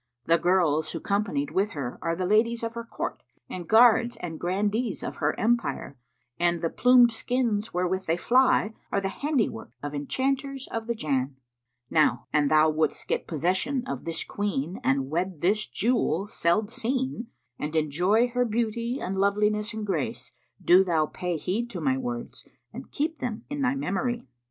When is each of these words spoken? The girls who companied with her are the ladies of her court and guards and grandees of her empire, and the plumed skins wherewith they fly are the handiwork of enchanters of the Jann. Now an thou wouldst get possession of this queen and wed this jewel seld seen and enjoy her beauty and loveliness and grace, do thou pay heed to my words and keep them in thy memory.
The 0.25 0.39
girls 0.39 0.93
who 0.93 0.99
companied 0.99 1.51
with 1.51 1.73
her 1.73 1.99
are 2.01 2.15
the 2.15 2.25
ladies 2.25 2.63
of 2.63 2.73
her 2.73 2.83
court 2.83 3.21
and 3.47 3.67
guards 3.67 4.15
and 4.17 4.39
grandees 4.39 5.03
of 5.03 5.17
her 5.17 5.39
empire, 5.39 5.95
and 6.39 6.63
the 6.63 6.71
plumed 6.71 7.11
skins 7.11 7.71
wherewith 7.71 8.07
they 8.07 8.17
fly 8.17 8.73
are 8.91 8.99
the 8.99 9.09
handiwork 9.09 9.69
of 9.83 9.93
enchanters 9.93 10.67
of 10.71 10.87
the 10.87 10.95
Jann. 10.95 11.35
Now 11.91 12.25
an 12.33 12.47
thou 12.47 12.71
wouldst 12.71 13.07
get 13.07 13.27
possession 13.27 13.85
of 13.85 14.05
this 14.05 14.23
queen 14.23 14.79
and 14.83 15.11
wed 15.11 15.41
this 15.41 15.67
jewel 15.67 16.25
seld 16.25 16.71
seen 16.71 17.27
and 17.59 17.75
enjoy 17.75 18.29
her 18.29 18.43
beauty 18.43 18.97
and 18.99 19.15
loveliness 19.15 19.71
and 19.71 19.85
grace, 19.85 20.31
do 20.59 20.83
thou 20.83 21.05
pay 21.05 21.37
heed 21.37 21.69
to 21.69 21.79
my 21.79 21.95
words 21.95 22.51
and 22.73 22.89
keep 22.89 23.19
them 23.19 23.43
in 23.51 23.61
thy 23.61 23.75
memory. 23.75 24.25